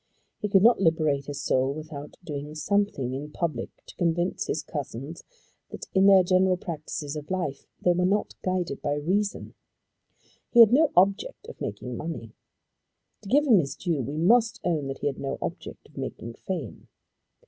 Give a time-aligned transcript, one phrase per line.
[0.39, 5.23] He could not liberate his soul without doing something in public to convince his cousins
[5.69, 9.53] that in their general practices of life they were not guided by reason.
[10.49, 12.33] He had no object of making money.
[13.21, 16.33] To give him his due we must own that he had no object of making
[16.33, 16.87] fame.